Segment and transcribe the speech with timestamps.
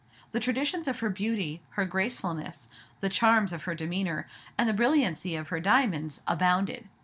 [0.31, 2.67] The traditions of her beauty, her gracefulness,
[3.01, 4.25] the charms of her demeanor,
[4.57, 6.89] and the brilliancy of her diamonds, abounded.